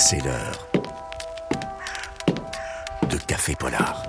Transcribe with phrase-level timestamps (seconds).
[0.00, 0.68] C'est l'heure
[3.10, 4.04] de Café Polar.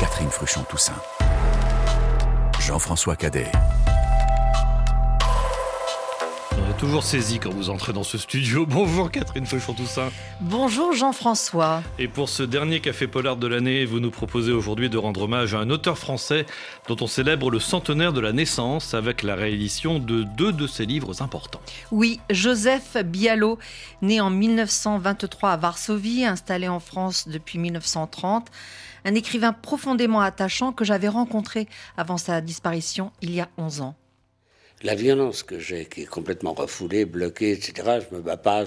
[0.00, 1.00] Catherine Fruchon-Toussaint.
[2.58, 3.52] Jean-François Cadet.
[6.78, 8.64] Toujours saisi quand vous entrez dans ce studio.
[8.68, 10.10] Bonjour Catherine Feuchon-Toussaint.
[10.40, 11.82] Bonjour Jean-François.
[11.98, 15.56] Et pour ce dernier Café Polar de l'année, vous nous proposez aujourd'hui de rendre hommage
[15.56, 16.46] à un auteur français
[16.86, 20.86] dont on célèbre le centenaire de la naissance avec la réédition de deux de ses
[20.86, 21.60] livres importants.
[21.90, 23.58] Oui, Joseph Bialo,
[24.00, 28.46] né en 1923 à Varsovie, installé en France depuis 1930.
[29.04, 31.66] Un écrivain profondément attachant que j'avais rencontré
[31.96, 33.96] avant sa disparition il y a 11 ans.
[34.82, 38.64] La violence que j'ai, qui est complètement refoulée, bloquée, etc., je me bats pas,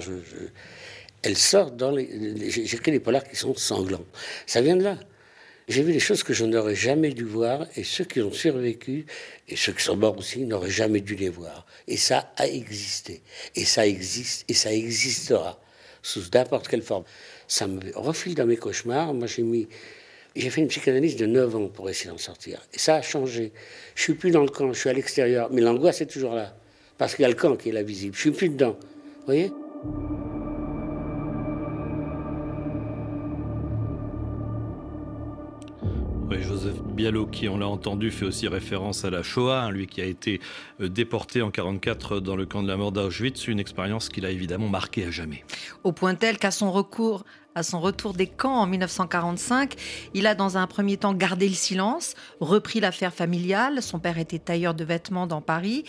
[1.22, 2.50] elle sort dans les...
[2.50, 4.04] J'écris des polars qui sont sanglants.
[4.46, 4.98] Ça vient de là.
[5.68, 9.06] J'ai vu des choses que je n'aurais jamais dû voir, et ceux qui ont survécu,
[9.48, 11.64] et ceux qui sont morts aussi, n'auraient jamais dû les voir.
[11.88, 13.22] Et ça a existé.
[13.54, 15.60] Et ça existe, et ça existera,
[16.02, 17.04] sous n'importe quelle forme.
[17.48, 19.14] Ça me refile dans mes cauchemars.
[19.14, 19.68] Moi, j'ai mis...
[20.34, 22.60] J'ai fait une psychanalyse de 9 ans pour essayer d'en sortir.
[22.72, 23.52] Et ça a changé.
[23.94, 25.48] Je suis plus dans le camp, je suis à l'extérieur.
[25.52, 26.56] Mais l'angoisse est toujours là.
[26.96, 28.14] Parce qu'il y a le camp qui est là visible.
[28.14, 28.76] Je suis plus dedans.
[29.20, 29.52] Vous voyez?
[36.30, 39.86] Oui, Joseph Bialo, qui on l'a entendu, fait aussi référence à la Shoah, hein, lui
[39.86, 40.40] qui a été
[40.80, 44.30] euh, déporté en 44 dans le camp de la mort d'Auschwitz, une expérience qu'il a
[44.30, 45.44] évidemment marquée à jamais.
[45.84, 49.74] Au point tel qu'à son recours, à son retour des camps en 1945,
[50.14, 53.82] il a dans un premier temps gardé le silence, repris l'affaire familiale.
[53.82, 55.84] Son père était tailleur de vêtements dans Paris,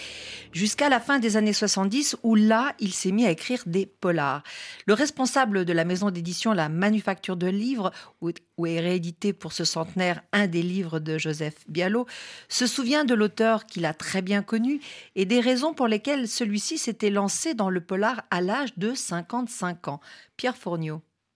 [0.51, 4.43] jusqu'à la fin des années 70 où là, il s'est mis à écrire des polars.
[4.85, 9.65] Le responsable de la maison d'édition La Manufacture de Livres, où, est réédité pour ce
[9.65, 12.05] centenaire un des livres de Joseph Bialo,
[12.49, 14.79] se souvient de l'auteur qu'il a très bien connu
[15.15, 19.87] et des raisons pour lesquelles celui-ci s'était lancé dans le polar à l'âge de 55
[19.87, 19.99] ans.
[20.37, 20.93] Pierre Fournier.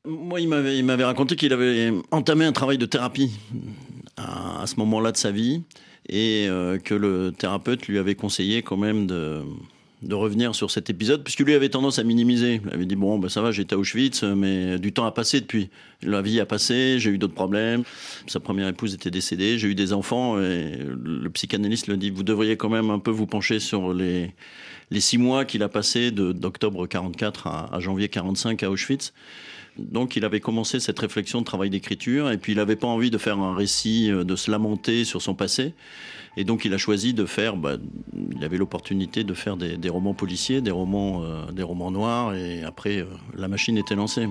[0.08, 3.32] Moi, il m'avait, raconté qu'il avait entamé un travail de thérapie
[4.16, 5.64] à, à ce moment-là de sa vie
[6.10, 9.42] et euh, que le thérapeute lui avait conseillé quand même de,
[10.04, 12.62] de revenir sur cet épisode, puisque lui avait tendance à minimiser.
[12.64, 15.42] Il avait dit Bon, ben ça va, j'étais à Auschwitz, mais du temps a passé
[15.42, 15.70] depuis.
[16.04, 17.84] La vie a passé, j'ai eu d'autres problèmes.
[18.28, 22.24] Sa première épouse était décédée, j'ai eu des enfants, et le psychanalyste lui dit Vous
[22.24, 24.32] devriez quand même un peu vous pencher sur les,
[24.92, 29.14] les six mois qu'il a passés de- d'octobre 44 à, à janvier 45 à Auschwitz.
[29.80, 33.12] Donc il avait commencé cette réflexion de travail d'écriture et puis il n'avait pas envie
[33.12, 35.74] de faire un récit, euh, de se lamenter sur son passé.
[36.36, 37.78] Et donc il a choisi de faire, bah,
[38.36, 42.36] il avait l'opportunité de faire des, des romans policiers, des romans, euh, des romans noirs
[42.36, 44.28] et après euh, la machine était lancée.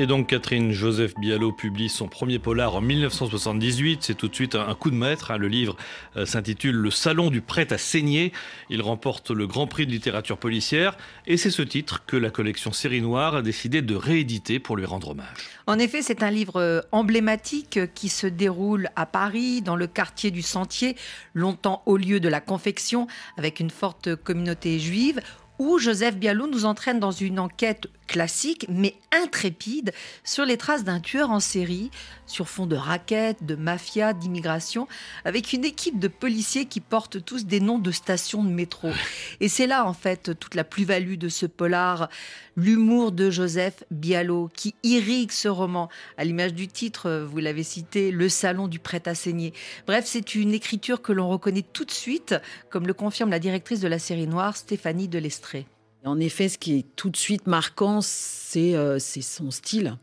[0.00, 3.98] Et donc Catherine Joseph Bialo publie son premier polar en 1978.
[4.04, 5.32] C'est tout de suite un coup de maître.
[5.32, 5.38] hein.
[5.38, 5.76] Le livre
[6.16, 8.32] euh, s'intitule Le Salon du prêt à saigner.
[8.70, 10.96] Il remporte le Grand Prix de littérature policière.
[11.26, 14.84] Et c'est ce titre que la collection Série Noire a décidé de rééditer pour lui
[14.84, 15.48] rendre hommage.
[15.66, 20.30] En effet, c'est un livre euh, emblématique qui se déroule à Paris, dans le quartier
[20.30, 20.94] du Sentier,
[21.34, 25.20] longtemps au lieu de la confection, avec une forte communauté juive,
[25.58, 29.92] où Joseph Bialou nous entraîne dans une enquête classique, mais intrépide,
[30.24, 31.92] sur les traces d'un tueur en série,
[32.26, 34.88] sur fond de raquettes, de mafia, d'immigration,
[35.24, 38.90] avec une équipe de policiers qui portent tous des noms de stations de métro.
[39.40, 42.08] Et c'est là, en fait, toute la plus-value de ce polar,
[42.56, 48.10] l'humour de Joseph Bialo, qui irrigue ce roman, à l'image du titre, vous l'avez cité,
[48.10, 49.52] Le Salon du prêt à saigner.
[49.86, 52.34] Bref, c'est une écriture que l'on reconnaît tout de suite,
[52.70, 55.66] comme le confirme la directrice de la série noire, Stéphanie Delestré.
[56.04, 59.96] En effet, ce qui est tout de suite marquant, c'est euh, son style.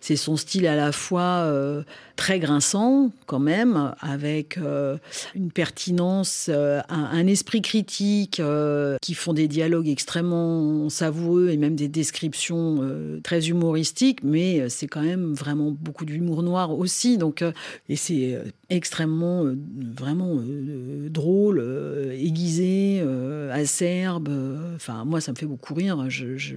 [0.00, 1.82] C'est son style à la fois euh,
[2.16, 4.98] très grinçant, quand même, avec euh,
[5.34, 8.40] une pertinence, un, un esprit critique,
[9.00, 12.80] qui font des dialogues extrêmement savoureux et même des descriptions
[13.22, 17.16] très humoristiques, mais c'est quand même vraiment beaucoup d'humour noir aussi.
[17.16, 17.44] Donc,
[17.88, 18.38] et c'est
[18.68, 19.44] extrêmement,
[19.96, 20.38] vraiment
[21.08, 23.02] drôle, aiguisé,
[23.52, 24.28] acerbe.
[24.74, 26.08] Enfin, moi, ça me fait beaucoup rire.
[26.08, 26.54] Je,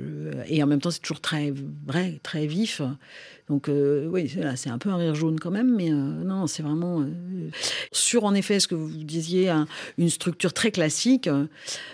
[0.47, 1.51] Et en même temps, c'est toujours très
[1.85, 2.81] vrai, très vif.
[3.49, 6.63] Donc, euh, oui, c'est- un peu un rire jaune quand même, mais euh, non, c'est
[6.63, 7.01] vraiment.
[7.01, 7.05] euh,
[7.93, 9.67] sur, en effet, ce que vous disiez, un-
[9.97, 11.45] une structure très classique, euh,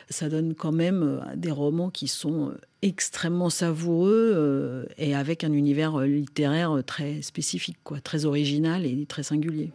[0.10, 6.82] ça donne quand même des romans qui sont extrêmement savoureux et avec un univers littéraire
[6.86, 9.72] très spécifique, quoi, très original et très singulier.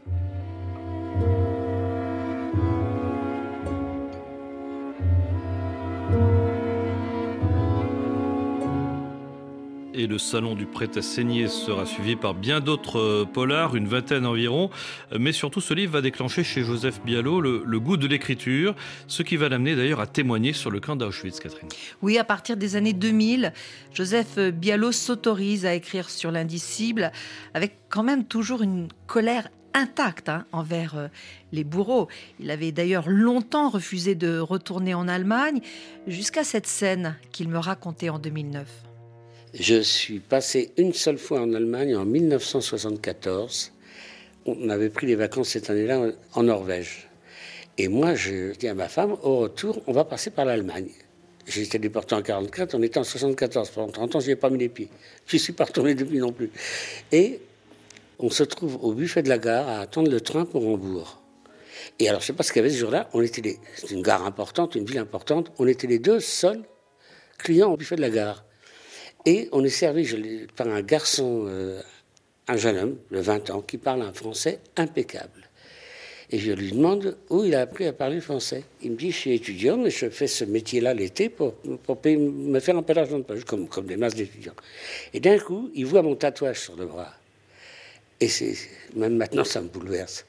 [9.98, 13.88] Et le salon du prêt à saigner sera suivi par bien d'autres euh, polars, une
[13.88, 14.70] vingtaine environ.
[15.18, 18.76] Mais surtout, ce livre va déclencher chez Joseph Bialot le, goût de l'écriture,
[19.08, 21.68] ce qui va l'amener d'ailleurs à témoigner sur le camp d'Auschwitz, Catherine.
[22.00, 23.52] Oui, à partir des années 2000,
[23.92, 27.10] Joseph Bialot s'autorise à écrire sur l'indicible
[27.54, 31.08] avec quand même toujours une colère intacte hein, envers euh,
[31.52, 32.08] les bourreaux.
[32.38, 35.60] Il avait d'ailleurs longtemps refusé de retourner en Allemagne,
[36.06, 38.87] jusqu'à cette scène qu'il me racontait en 2009.
[39.54, 43.72] Je suis passé une seule fois en Allemagne en 1974.
[44.44, 47.08] On avait pris les vacances cette année-là en Norvège.
[47.78, 50.90] Et moi, je dis à ma femme, au retour, on va passer par l'Allemagne.
[51.46, 53.70] J'étais déporté en 44, on était en 74.
[53.70, 54.90] Pendant 30 ans, je n'y ai pas mis les pieds.
[55.26, 56.50] Je ne suis pas retourné depuis non plus.
[57.10, 57.40] Et
[58.18, 61.22] on se trouve au buffet de la gare à attendre le train pour Hambourg.
[61.98, 63.08] Et alors, je ne sais pas ce qu'il y avait ce jour-là.
[63.14, 63.58] On était.
[63.76, 65.52] C'est une gare importante, une ville importante.
[65.58, 66.64] On était les deux seuls
[67.38, 68.44] clients au buffet de la gare.
[69.28, 70.08] Et on est servi
[70.56, 71.82] par un garçon, euh,
[72.46, 75.50] un jeune homme de 20 ans, qui parle un français impeccable.
[76.30, 78.64] Et je lui demande où il a appris à parler français.
[78.80, 82.58] Il me dit, je suis étudiant, mais je fais ce métier-là l'été pour, pour me
[82.58, 84.56] faire un peu d'argent de poche, comme, comme des masses d'étudiants.
[85.12, 87.12] Et d'un coup, il voit mon tatouage sur le bras.
[88.22, 88.30] Et
[88.96, 90.24] même maintenant, ça me bouleverse.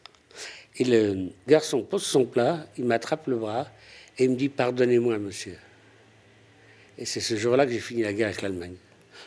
[0.76, 3.70] Et le garçon pose son plat, il m'attrape le bras
[4.18, 5.56] et il me dit Pardonnez-moi, monsieur.
[6.98, 8.76] Et c'est ce jour-là que j'ai fini la guerre avec l'Allemagne.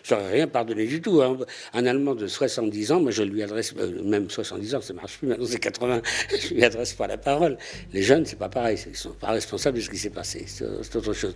[0.02, 1.22] Je n'aurais rien pardonné du tout.
[1.22, 1.38] Hein.
[1.74, 4.98] Un Allemand de 70 ans, moi je lui adresse, euh, même 70 ans, ça ne
[4.98, 7.56] marche plus, maintenant c'est 80, je lui adresse pas la parole.
[7.92, 10.44] Les jeunes, c'est pas pareil, ils ne sont pas responsables de ce qui s'est passé,
[10.46, 11.34] c'est autre chose.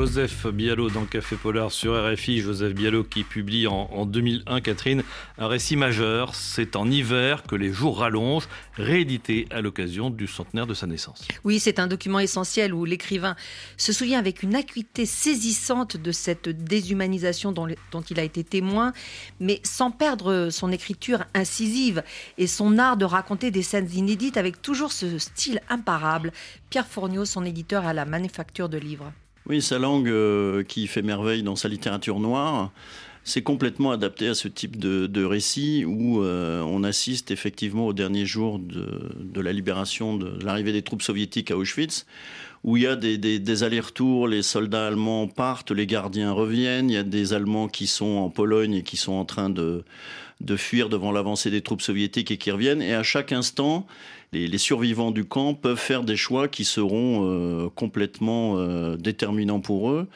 [0.00, 2.40] Joseph Bialot dans Café Polar sur RFI.
[2.40, 5.02] Joseph Bialot qui publie en, 2001, Catherine,
[5.36, 6.34] un récit majeur.
[6.34, 8.48] C'est en hiver que les jours rallongent,
[8.78, 11.28] réédité à l'occasion du centenaire de sa naissance.
[11.44, 13.36] Oui, c'est un document essentiel où l'écrivain
[13.76, 18.94] se souvient avec une acuité saisissante de cette déshumanisation dont, dont il a été témoin,
[19.38, 22.02] mais sans perdre son écriture incisive
[22.38, 26.32] et son art de raconter des scènes inédites avec toujours ce style imparable.
[26.70, 29.12] Pierre Fourniot, son éditeur à la Manufacture de Livres.
[29.50, 32.70] Oui, sa langue euh, qui fait merveille dans sa littérature noire,
[33.24, 38.26] c'est complètement adapté à ce type de, récit où euh, on assiste effectivement au dernier
[38.26, 42.06] jour de, la libération, de, l'arrivée des troupes soviétiques à Auschwitz,
[42.62, 46.96] où il y a des, allers-retours, les soldats allemands partent, les gardiens reviennent, il y
[46.96, 49.82] a des Allemands qui sont en Pologne et qui sont en train de
[50.56, 53.88] fuir devant l'avancée des troupes soviétiques et qui reviennent, et à chaque instant,
[54.32, 59.90] les, survivants du camp peuvent faire des choix qui seront euh, complètement euh, déterminants pour
[59.90, 60.06] eux.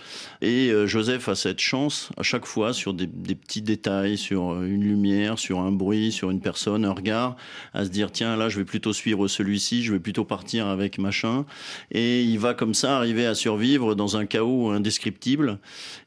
[0.40, 4.84] Et euh, Joseph a cette chance à chaque fois sur des, petits détails, sur une
[4.84, 7.37] lumière, sur un bruit, sur une personne, un regard,
[7.72, 10.99] à se dire tiens là je vais plutôt suivre celui-ci, je vais plutôt partir avec
[10.99, 11.44] machin.
[11.90, 15.58] Et il va comme ça arriver à survivre dans un chaos indescriptible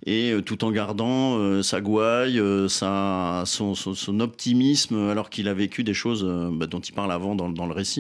[0.06, 6.24] et tout en gardant sa gouaille, son, optimisme alors qu'il a vécu des choses
[6.54, 7.97] bah, dont il parle avant dans le récit.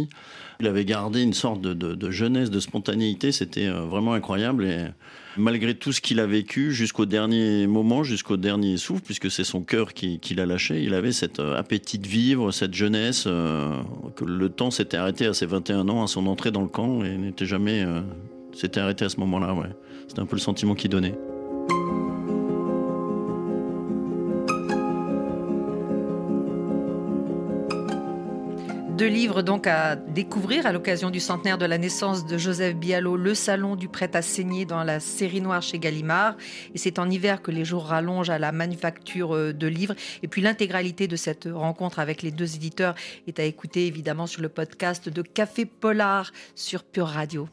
[0.60, 4.66] Il avait gardé une sorte de, jeunesse, de spontanéité, c'était euh, vraiment incroyable.
[4.66, 4.86] Et
[5.38, 9.62] malgré tout ce qu'il a vécu jusqu'au dernier moment, jusqu'au dernier souffle, puisque c'est son
[9.62, 13.78] cœur qui, l'a lâché, il avait cet euh, appétit de vivre, cette jeunesse, euh,
[14.16, 17.04] que le temps s'était arrêté à ses 21 ans, à son entrée dans le camp,
[17.04, 17.86] et n'était jamais.
[18.54, 19.70] s'était arrêté à ce moment-là, ouais.
[20.08, 21.16] C'était un peu le sentiment qu'il donnait.
[28.98, 33.16] Deux livres donc à découvrir à l'occasion du centenaire de la naissance de Joseph Bialot,
[33.16, 36.36] Le Salon du prêt à saigner dans la série noire chez Gallimard.
[36.74, 39.94] Et c'est en hiver que les jours rallongent à la manufacture euh, de livres.
[40.24, 42.96] Et puis l'intégralité de cette rencontre avec les deux éditeurs
[43.28, 47.48] est à écouter évidemment sur le podcast de Café Polar sur Pure Radio.